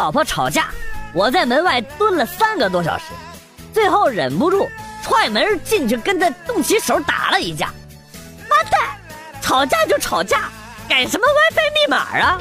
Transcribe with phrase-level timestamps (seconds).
[0.00, 0.68] 老婆吵架，
[1.12, 3.04] 我在门外蹲了三个多小时，
[3.70, 4.66] 最后忍不住
[5.02, 7.66] 踹门进去，跟他动起手打了一架。
[8.48, 8.80] 妈蛋，
[9.42, 10.48] 吵架就吵架，
[10.88, 12.38] 改什么 WiFi 密码啊？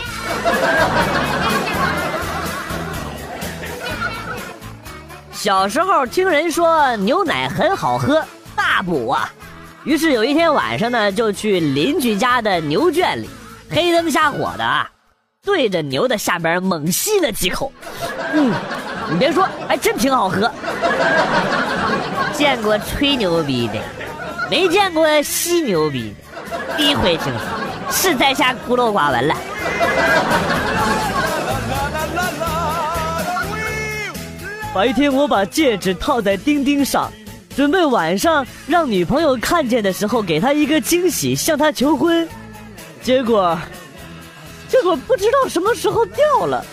[5.33, 8.23] 小时候听人说牛奶很好喝，
[8.55, 9.29] 大补啊，
[9.83, 13.29] 于是有一天晚上呢，就去邻居家的牛圈里，
[13.69, 14.89] 黑灯瞎火的啊，
[15.45, 17.71] 对着牛的下边猛吸了几口。
[18.33, 18.53] 嗯，
[19.09, 20.51] 你别说，还真挺好喝。
[22.33, 23.79] 见过吹牛逼的，
[24.49, 29.35] 没见过吸牛逼的，第一回听说，是在下孤陋寡闻了。
[34.73, 37.11] 白天我把戒指套在钉钉上，
[37.55, 42.27] 准备晚上让女朋友看见的时候给她一个惊喜，向她求婚。
[43.01, 43.57] 结果，
[44.69, 46.63] 结果不知道什么时候掉了，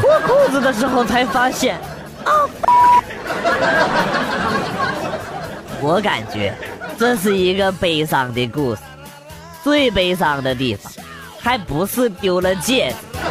[0.00, 1.76] 脱裤子的时候才发现。
[2.24, 2.46] 啊！
[5.82, 6.54] 我感觉
[6.98, 8.82] 这是一个悲伤的故事，
[9.64, 10.92] 最悲伤的地方，
[11.40, 12.96] 还不是丢了戒指。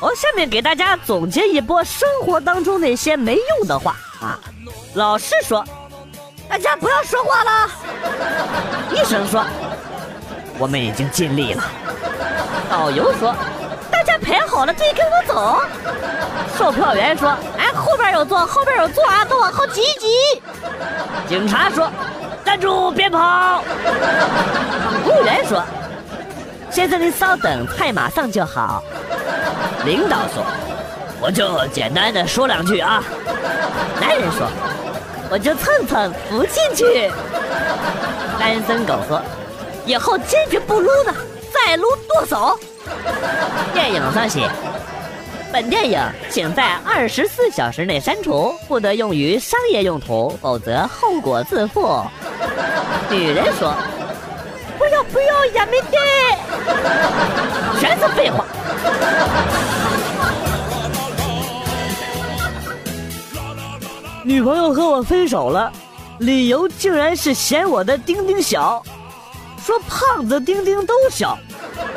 [0.00, 4.36] 我下面给大家总结一波生活当中那些没用的话啊。
[4.94, 5.64] 老师说
[6.48, 7.70] ：“大家不要说话了。”
[8.92, 9.44] 医生说
[10.58, 11.62] ：“我们已经尽力了。”
[12.70, 13.34] 导游说
[13.90, 15.60] ：“大家排好了队跟我走。”
[16.58, 20.42] 售票员说：“哎，后边有座，后边有座啊，都往后挤一挤。”
[21.28, 21.90] 警察说
[22.44, 23.62] ：“站住，别跑。”
[25.04, 25.62] 服务员说
[26.70, 28.82] ：“先生您稍等，菜马上就好。”
[29.84, 30.44] 领导说
[31.20, 33.02] ：“我就简单的说两句啊。”
[34.00, 34.46] 男人说
[35.32, 37.10] ：“我就蹭蹭不进去。”
[38.38, 39.18] 单身狗说
[39.86, 41.14] ：“以后坚决不撸了，
[41.50, 42.58] 再撸剁手。”
[43.72, 44.46] 电影上写
[45.50, 45.98] ：“本电影
[46.28, 52.04] 请在二十四小时内删除，不得用于商业用途，否则后果自负。”
[53.08, 53.74] 女人说
[54.76, 56.02] ：“不要不要，也没电，
[57.80, 58.44] 全是废话。”
[64.24, 65.72] 女朋友和我分手了，
[66.18, 68.80] 理由竟然是嫌我的丁丁小，
[69.64, 71.36] 说胖子丁丁都小。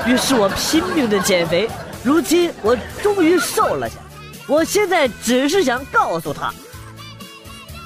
[0.07, 1.69] 于是我拼命的减肥，
[2.03, 3.97] 如今我终于瘦了下。
[4.47, 6.51] 我现在只是想告诉她，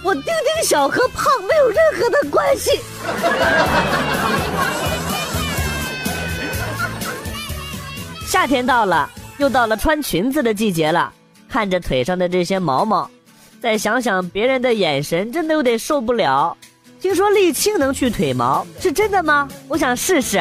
[0.04, 2.80] 我丁丁小和胖没有任何的关系。
[8.26, 11.12] 夏天到了，又到了穿裙子的季节了。
[11.50, 13.10] 看着腿上的这些毛毛，
[13.62, 16.56] 再想想别人的眼神，真的有点受不了。
[17.02, 19.48] 听说沥青能去腿毛，是真的吗？
[19.68, 20.38] 我想试试。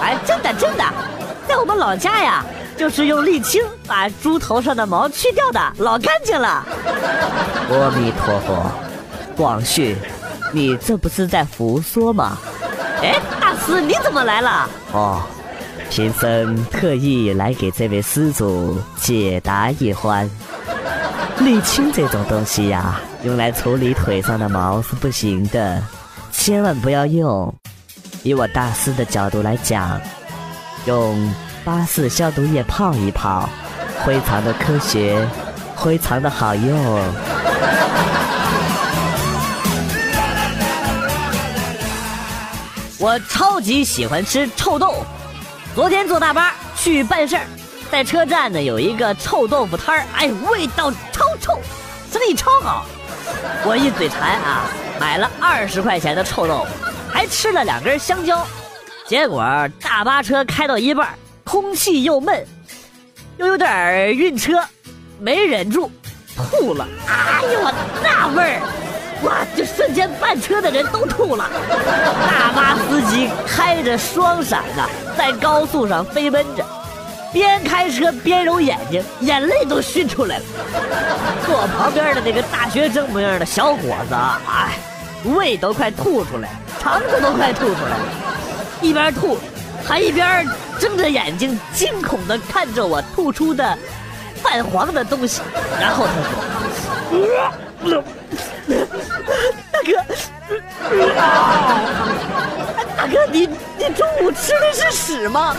[0.00, 0.84] 哎，真的真的，
[1.46, 2.44] 在我们老家呀，
[2.76, 6.66] 就是用沥青把猪头上的毛去掉的，老干净了。
[7.70, 8.70] 阿弥陀佛，
[9.36, 9.96] 广旭，
[10.52, 12.36] 你这不是在胡说吗？
[13.02, 14.68] 哎，大师你怎么来了？
[14.92, 15.22] 哦。
[15.90, 20.30] 贫僧特意来给这位施主解答一番。
[21.42, 25.82] 沥青这种东西呀，用来处理腿上的毛是不行的，
[26.30, 27.52] 千万不要用。
[28.22, 30.00] 以我大师的角度来讲，
[30.84, 33.48] 用八四消毒液泡一泡，
[34.06, 35.26] 非常的科学，
[35.76, 36.74] 非常的好用。
[43.00, 45.04] 我超级喜欢吃臭豆。
[45.74, 47.42] 昨天坐大巴去办事儿，
[47.92, 51.60] 在车站呢有一个臭豆腐摊儿，哎，味道超臭，
[52.10, 52.86] 生意超好。
[53.66, 54.64] 我一嘴馋啊，
[54.98, 58.46] 买了二十块钱的臭豆腐，还吃了两根香蕉。
[59.06, 59.44] 结果
[59.78, 61.06] 大巴车开到一半，
[61.44, 62.42] 空气又闷，
[63.36, 64.58] 又有点晕车，
[65.20, 65.92] 没忍住
[66.34, 66.88] 吐了。
[67.06, 68.62] 哎呦我那味儿！
[69.24, 69.44] 哇！
[69.54, 71.46] 就瞬间半车的人都吐了。
[72.26, 76.64] 大巴司机开着双闪呢，在高速上飞奔着，
[77.32, 80.44] 边开车边揉眼睛，眼泪都熏出来了。
[81.46, 84.78] 坐旁边的那个大学生模样的小伙子，哎，
[85.24, 86.48] 胃都快吐出来，
[86.80, 88.04] 肠子都快吐出来了，
[88.80, 89.38] 一边吐，
[89.84, 90.46] 还一边
[90.78, 93.78] 睁着眼睛惊恐地看着我吐出的
[94.42, 95.40] 泛黄的东西。
[95.80, 98.02] 然后他说。
[99.71, 99.92] 大哥，
[102.96, 103.48] 大哥，你
[103.78, 105.56] 你中午吃的是屎吗？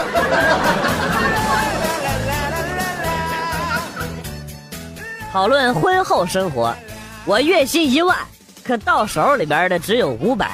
[5.31, 6.73] 讨论婚后生活，
[7.25, 8.15] 我月薪一万，
[8.63, 10.51] 可到手里边的只有五百。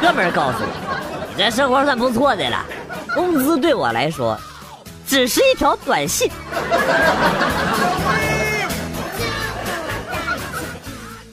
[0.00, 0.66] 哥们儿告诉我，
[1.30, 2.64] 你这生活算不错的了，
[3.14, 4.36] 工资对我来说，
[5.06, 6.30] 只是一条短信。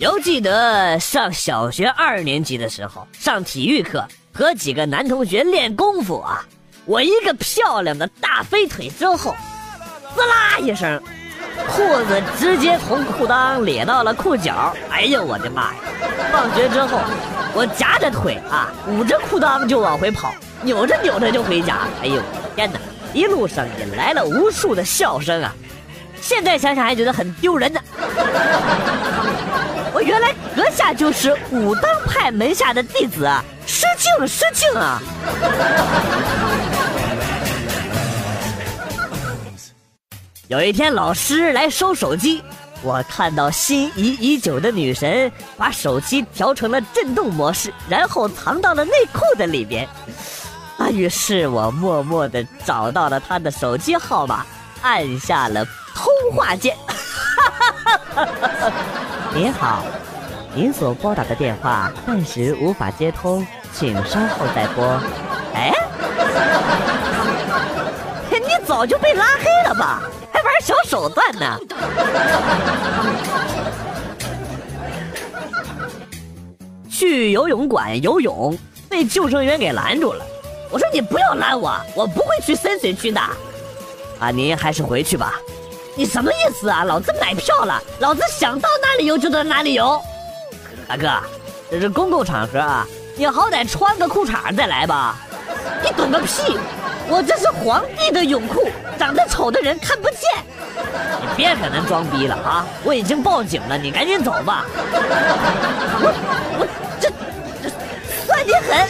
[0.02, 4.04] 犹记得上小学二年级的时候，上体育课
[4.34, 6.44] 和几个男同学练功夫啊，
[6.86, 9.36] 我一个漂亮的大飞腿之后，
[10.16, 11.00] 滋啦一声，
[11.70, 14.76] 裤子直接从裤裆咧到了裤脚。
[14.90, 15.80] 哎呦我的妈呀！
[16.32, 17.00] 放学之后，
[17.54, 20.34] 我夹着腿啊，捂着裤裆就往回跑，
[20.64, 21.88] 扭着扭着就回家。
[22.02, 22.20] 哎呦
[22.56, 22.80] 天哪！
[23.14, 25.54] 一路上引来了无数的笑声啊！
[26.20, 27.80] 现在想想还觉得很丢人呢。
[30.82, 33.46] 下就是武当派门下的弟子啊！
[33.68, 35.00] 失敬失敬啊！
[40.48, 42.44] 有一天老师来收手机，
[42.82, 49.88] 我看到心仪已久的女神把手机调成了震动模式，然后藏到了内裤的里边。
[50.80, 54.44] 啊，于是我默默的找到了她的手机号码，
[54.82, 55.64] 按下了
[55.94, 56.76] 通话键。
[59.34, 59.84] 您好，
[60.54, 65.00] 您所拨打的电话暂时无法接通，请稍后再拨。
[65.54, 65.74] 哎，
[68.30, 70.02] 你早就被拉黑了吧？
[70.34, 71.58] 还玩小手段呢？
[76.90, 78.58] 去游泳馆游泳，
[78.90, 80.26] 被救生员给拦住了。
[80.70, 83.22] 我说你不要拦我，我不会去深水区的。
[84.20, 85.36] 啊，您还是回去吧。
[85.96, 86.84] 你什么意思啊？
[86.84, 90.02] 老子买票了，老子想到哪里游就到哪里游。
[90.88, 91.10] 大哥，
[91.70, 92.86] 这是公共场合啊，
[93.16, 95.18] 你好歹穿个裤衩再来吧。
[95.84, 96.58] 你懂个屁！
[97.08, 100.20] 我这是皇帝的泳裤，长得丑的人看不见。
[101.22, 102.66] 你别搁那装逼了啊！
[102.84, 104.66] 我已经报警了，你赶紧走吧。
[106.00, 106.14] 我
[106.60, 106.68] 我
[107.00, 107.10] 这
[107.62, 107.70] 这
[108.26, 108.88] 算你狠，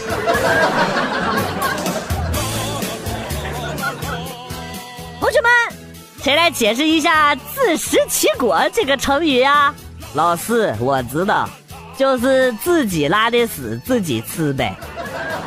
[5.19, 5.51] 同学们。
[6.23, 9.73] 谁来解释一下“自食其果”这个成语呀？
[10.13, 11.49] 老四，我知道，
[12.01, 14.75] 就是自己拉的屎自己吃呗。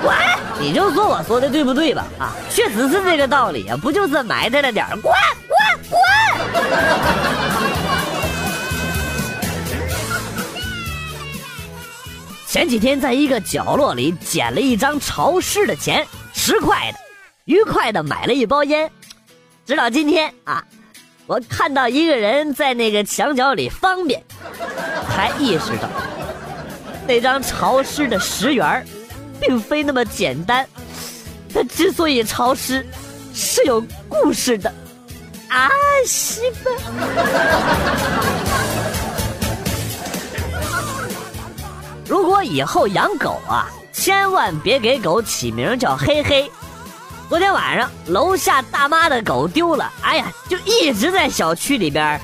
[0.01, 0.15] 滚！
[0.61, 2.07] 你就说我说的对不对吧？
[2.17, 5.13] 啊，确实是这个道理啊，不就是埋汰了点儿滚
[5.49, 5.59] 滚
[5.91, 5.99] 滚！
[12.47, 16.99] 前几天在一个角落里捡了一张潮湿的钱，十块的，
[17.47, 18.89] 愉快的买了一包烟。
[19.67, 20.63] 直到今天啊，
[21.27, 24.23] 我看到一个人在那个墙角里方便，
[25.11, 25.89] 才意识到
[27.07, 28.87] 那张潮湿的十元
[29.41, 30.67] 并非那么简单。
[31.53, 32.87] 它之所以潮湿，
[33.33, 34.73] 是有故事的。
[35.49, 35.71] 啊，
[36.07, 36.71] 媳妇。
[42.07, 46.51] 如果以后养狗啊，千万别给狗起名叫黑黑。
[47.29, 52.21] 昨天晚上楼下大妈的狗丢了，哎呀，就一直在小区里边，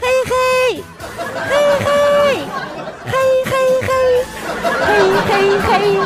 [0.00, 0.82] 嘿，嘿
[1.48, 1.61] 嘿，
[4.92, 5.98] 嘿嘿嘿，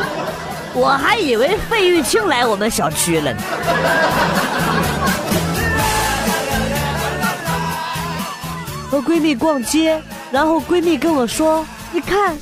[0.73, 3.41] 我还以为费玉清来我们小区了呢。
[8.89, 10.01] 和闺蜜逛街，
[10.31, 12.37] 然后闺蜜跟我说：“你看，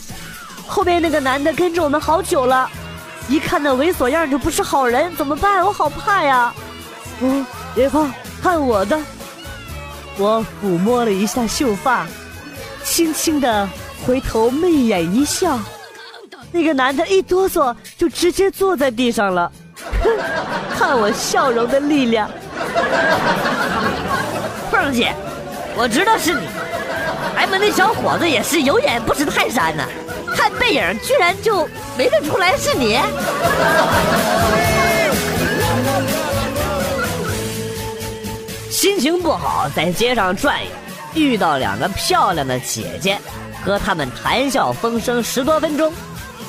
[0.67, 2.69] 后面那个男的跟着我们好久了。”
[3.27, 5.65] 一看那猥琐样就不是好人，怎么办？
[5.65, 6.53] 我好怕呀！
[7.21, 8.05] 嗯，别怕，
[8.43, 8.99] 看我的。
[10.17, 12.05] 我抚摸了一下秀发，
[12.83, 13.67] 轻轻的
[14.05, 15.59] 回头媚眼一笑，
[16.55, 19.51] 那个男的一哆嗦就直接坐在地上了。
[20.69, 22.29] 看我笑容的力量，
[24.71, 25.13] 凤姐，
[25.75, 26.47] 我知道是你。
[27.35, 29.83] 俺们那小伙子也是有眼不识泰山呢。
[30.33, 32.97] 看背影，居然就没认出来是你。
[38.69, 40.71] 心情不好，在街上转悠，
[41.15, 43.17] 遇到两个漂亮的姐姐，
[43.65, 45.91] 和他们谈笑风生十多分钟，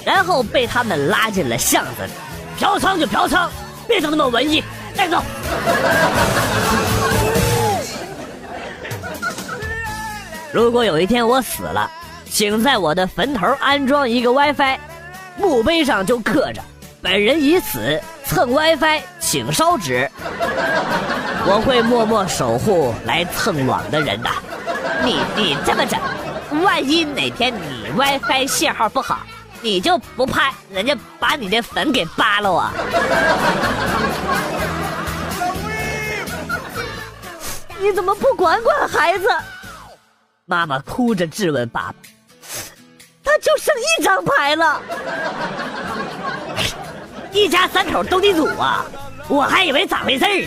[0.07, 2.13] 然后被他们拉进了巷子里。
[2.57, 3.49] 嫖娼就嫖娼，
[3.89, 4.63] 别整那么文艺，
[4.97, 5.21] 带走。
[10.53, 11.91] 如果有一天我死了。
[12.29, 14.77] 请在我的坟头安装一个 WiFi，
[15.39, 16.61] 墓碑上就刻着
[17.01, 20.11] “本人已死，蹭 WiFi 请烧纸”。
[21.49, 24.29] 我会默默守护来蹭网的人的。
[25.03, 25.99] 你你这么整，
[26.63, 29.21] 万一哪天你 WiFi 信号不好，
[29.61, 32.73] 你就不怕人家把你的坟给扒了啊？
[37.79, 39.29] 你怎么不管管孩子？
[40.45, 41.95] 妈妈哭着质问爸爸。
[43.25, 44.81] 他就剩一张牌了，
[47.33, 48.87] 一家三口斗地主啊！
[49.29, 50.47] 我还以为咋回事儿。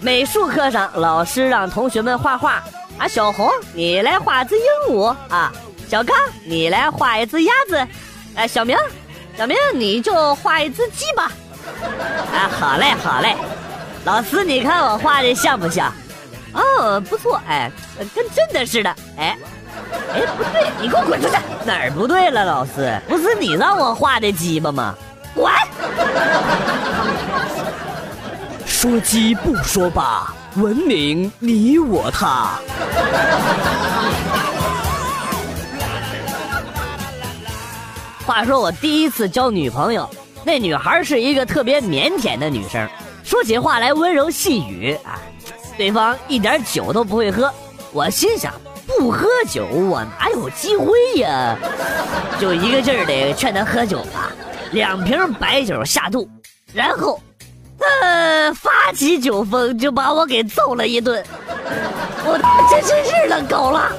[0.00, 2.62] 美术课上，老师让同学们画画
[2.98, 5.52] 啊，小红你来画只鹦鹉啊，
[5.88, 7.86] 小刚你来画一只鸭子，
[8.34, 8.76] 哎，小明，
[9.36, 11.30] 小明你就画一只鸡吧。
[12.32, 13.36] 啊，好嘞，好嘞，
[14.04, 15.92] 老师你看我画的像不像？
[16.52, 17.70] 哦，不错，哎，
[18.14, 19.36] 跟真的似的，哎。
[20.14, 21.36] 哎，不对，你给我滚出去！
[21.66, 22.98] 哪儿不对了，老师？
[23.06, 24.94] 不是你让我画的鸡巴吗？
[25.34, 25.52] 滚！
[28.64, 32.58] 说鸡不说吧，文明你我他。
[38.26, 40.08] 话说我第一次交女朋友，
[40.44, 42.88] 那女孩是一个特别腼腆的女生，
[43.22, 45.18] 说起话来温柔细语啊。
[45.78, 47.52] 对方一点酒都不会喝，
[47.92, 48.52] 我心想。
[48.98, 50.86] 不喝酒，我哪有机会
[51.16, 51.56] 呀？
[52.40, 54.30] 就一个劲儿的劝他喝酒吧，
[54.70, 56.28] 两瓶白酒下肚，
[56.72, 57.20] 然后，
[57.78, 61.22] 呃，发起酒疯，就把我给揍了一顿。
[62.24, 62.38] 我
[62.70, 63.92] 真是日了狗了！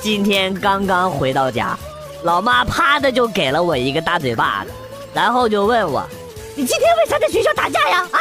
[0.00, 1.78] 今天刚刚回到家，
[2.22, 4.70] 老妈啪的就给了我一个大嘴巴子，
[5.14, 6.06] 然后就问我
[6.54, 8.18] ：“你今天为啥在学校打架呀？”啊？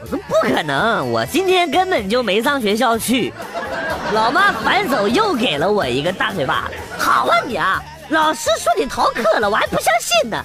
[0.00, 3.32] 我说不可能，我今天根本就没上学校去。
[4.12, 6.74] 老妈反手又给了我一个大嘴巴子。
[6.98, 10.44] 好啊你啊，老师说你逃课了，我还不相信呢。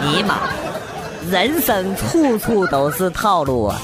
[0.00, 0.48] 尼玛，
[1.32, 3.80] 人生处处都是套路啊！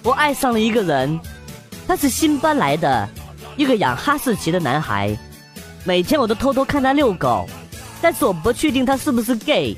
[0.00, 1.18] 我爱上了一个人，
[1.88, 3.08] 他是新搬来的，
[3.56, 5.12] 一个养哈士奇的男孩。
[5.82, 7.48] 每天我都偷偷看他遛狗。
[8.00, 9.76] 但是我不确定他是不是 gay。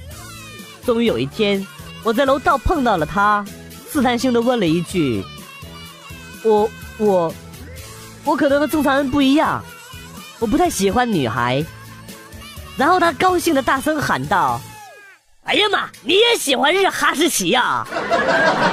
[0.85, 1.67] 终于有一天，
[2.03, 3.43] 我在楼道碰到了他，
[3.91, 5.25] 试探性的问了一句
[6.45, 7.35] ：“我我
[8.25, 9.65] 我可能和正常人不一样，
[10.39, 11.65] 我不太喜欢女孩。”
[12.77, 14.61] 然后他高兴的大声喊道
[15.45, 17.87] ：“哎呀妈，你也喜欢日哈士奇呀？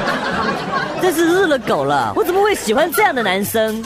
[1.02, 2.12] 真是日了狗了！
[2.16, 3.82] 我怎么会喜欢这样的男生？”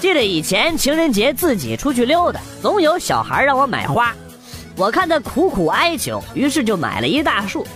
[0.00, 4.14] 记得以前情人节自己出去溜达，总有小孩让我买花，
[4.76, 7.66] 我看他苦苦哀求，于是就买了一大束，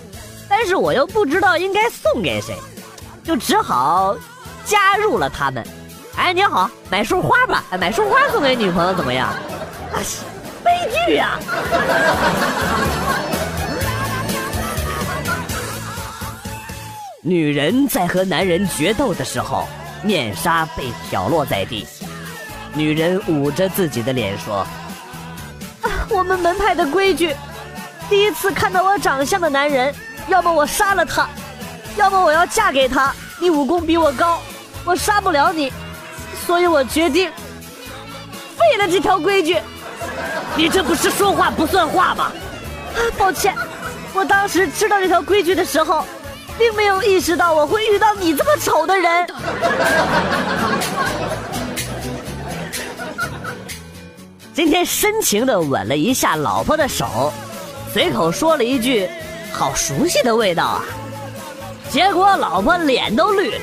[0.49, 2.57] 但是我又不知道应该送给谁，
[3.23, 4.17] 就只好
[4.65, 5.65] 加入了他们。
[6.17, 9.29] 哎，你好，买束花吧，买束花送给女朋友怎么样？
[9.29, 10.01] 啊，
[10.65, 10.71] 悲
[11.07, 11.39] 剧呀！
[17.23, 19.69] 女人在和男人决斗的时候，
[20.03, 21.87] 面纱被挑落在地。
[22.73, 24.67] 女人捂着自己的脸说
[25.83, 27.35] ：“啊，我们门派的规矩，
[28.09, 29.95] 第一次看到我长相的男人，
[30.29, 31.29] 要么我杀了他，
[31.97, 33.13] 要么我要嫁给他。
[33.41, 34.41] 你武功比我高，
[34.85, 35.73] 我杀不了你，
[36.47, 37.31] 所以我决定
[38.57, 39.59] 废了这条规矩。
[40.57, 42.33] 你这不是说话不算话吗？
[43.19, 43.55] 抱歉，
[44.15, 46.05] 我当时知道这条规矩的时候，
[46.57, 49.27] 并没有意识到我会遇到你这么丑的人。”
[54.55, 57.31] 今天深情的吻了一下老婆的手，
[57.93, 59.07] 随口说了一句
[59.53, 60.83] ：“好熟悉的味道啊！”
[61.93, 63.61] 结果老婆脸都绿了，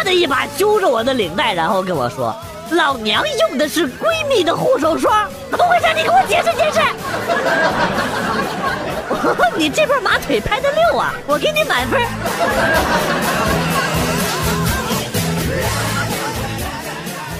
[0.00, 2.34] 啪的一把揪着我的领带，然后跟我说
[2.72, 5.88] ：“老娘用的是闺蜜的护手霜，怎么回事？
[5.94, 6.80] 你给我解释解释。
[9.60, 12.00] ”你这盘马腿拍的溜啊，我给你满分。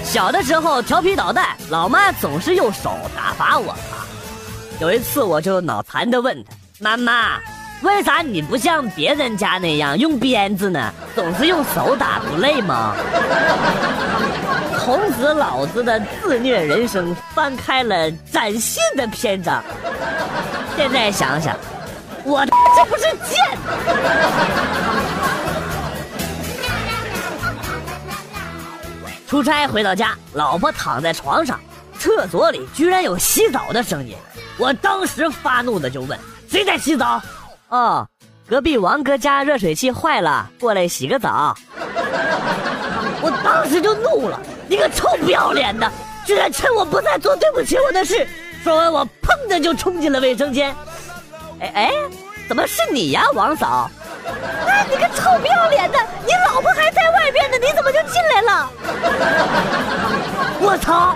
[0.05, 3.73] 小的时候调皮捣蛋，老妈总是用手打罚我。
[4.79, 7.39] 有一次，我就脑残的问他：“妈妈，
[7.81, 10.93] 为啥你不像别人家那样用鞭子呢？
[11.15, 12.95] 总是用手打，不累吗？”
[14.83, 19.63] 从此，老子的自虐人生翻开了崭新的篇章。
[20.75, 21.55] 现在想想，
[22.23, 23.37] 我这不是贱？
[29.27, 31.59] 出差回到家，老婆躺在床上，
[31.97, 34.15] 厕所里居然有洗澡的声音。
[34.57, 36.19] 我当时发怒的就问
[36.49, 37.21] ：“谁在洗澡？”
[37.71, 38.05] 哦，
[38.49, 41.55] 隔壁王哥家热水器坏了，过来洗个澡。
[43.21, 44.37] 我当时就怒了
[44.67, 45.89] ：“你个臭不要脸的，
[46.25, 48.27] 居然趁我不在做对不起我的事！”
[48.61, 50.75] 说完，我砰的就冲进了卫生间。
[51.61, 51.91] 哎哎，
[52.49, 53.89] 怎么是你呀，王嫂？
[54.67, 55.97] 哎，你个臭不要脸的！
[56.25, 58.69] 你老婆还在外边呢，你怎么就进来了？
[60.59, 61.15] 我操！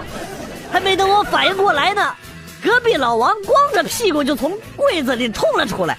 [0.71, 2.15] 还没等我反应过来呢，
[2.63, 5.97] 隔壁老王光着屁股就从柜子里冲了出来，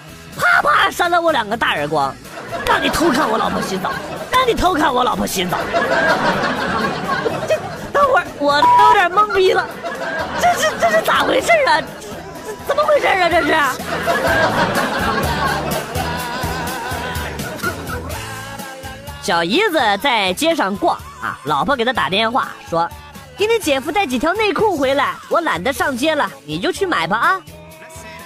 [0.91, 2.15] 扇了我两个大耳光，
[2.67, 3.91] 让你偷看我老婆洗澡，
[4.31, 5.59] 让你偷看我老婆洗澡。
[7.49, 7.57] 这
[7.93, 9.67] 等会儿我都有点懵逼了，
[10.41, 11.81] 这是这是咋回事啊？
[11.81, 11.87] 这
[12.67, 13.29] 怎么回事啊？
[13.29, 13.55] 这是？
[19.23, 22.89] 小姨子在街上逛啊，老婆给他打电话说。
[23.39, 27.39] 给你姐夫带几条内裤回来，我懒得上街了，你就去买吧啊！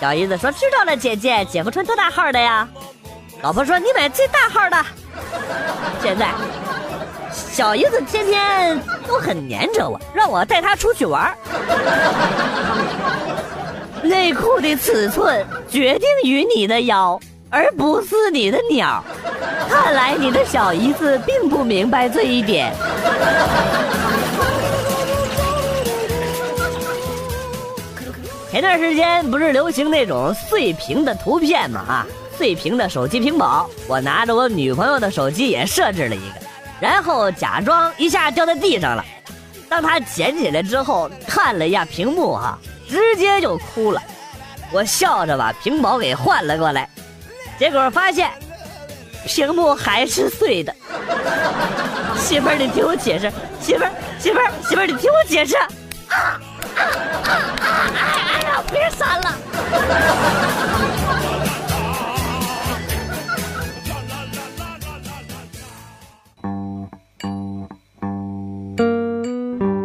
[0.00, 1.44] 小姨子说：“知道了，姐姐。
[1.44, 2.66] 姐夫穿多大号的呀？”
[3.42, 4.86] 老婆说：“你买最大号的。”
[6.02, 6.30] 现在，
[7.30, 11.36] 小姨子天天都很黏着我，让我带她出去玩。
[14.02, 19.04] 内裤的尺寸决定于你的腰，而不是你的鸟。
[19.68, 22.72] 看来你的小姨子并不明白这一点。
[28.50, 31.80] 前段时间不是流行那种碎屏的图片吗？
[31.86, 36.34] 啊，碎屏的手机屏保，我拿着我女朋友的手机也设置了一个，
[36.80, 39.04] 然后假装一下掉在地上了。
[39.68, 44.02] 当她捡起来之后，看了一下屏幕，哈，直接就哭了。
[44.72, 46.88] 我笑着把屏保给换了过来，
[47.56, 48.28] 结果发现
[49.26, 50.74] 屏幕还是碎的。
[52.16, 53.30] 媳妇儿，你听我解释。
[53.60, 55.56] 媳妇儿，媳妇儿，媳妇儿，你听我解释。
[55.56, 55.68] 啊
[56.10, 57.09] 啊！
[58.72, 59.30] 别删了！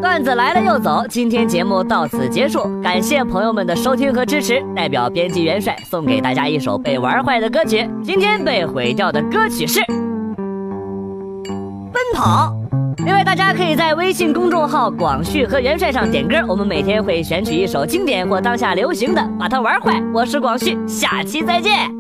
[0.01, 4.63] 段子来了又走，今天节目到此结束，感谢朋友们的收听和支持。
[4.73, 9.81] 代表编辑元帅送给大家一首被玩坏的歌曲，今天被毁掉的歌曲是
[11.91, 12.49] 《奔跑》。
[12.97, 20.01] 另外，大家可以在微信公众号“广旭和元帅”上点歌，我们每天会选取一首经典或当下流行的，把它玩坏。
[20.13, 21.91] 我是广旭，下期再见。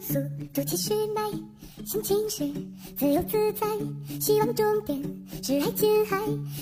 [0.00, 0.18] 速
[0.54, 1.20] 度其实美，
[1.84, 2.44] 心情是
[2.96, 3.66] 自由自在，
[4.20, 4.98] 希望终点
[5.42, 6.16] 是爱琴海，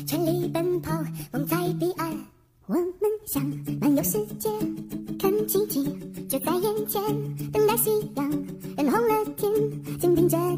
[0.07, 0.92] 全力奔跑，
[1.33, 2.11] 梦在彼岸。
[2.66, 2.85] 我们
[3.27, 3.42] 想
[3.81, 4.49] 漫游世界，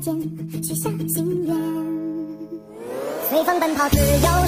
[0.03, 0.21] 肩
[0.65, 1.57] 许下心愿。
[3.31, 4.42] 随风奔跑，自由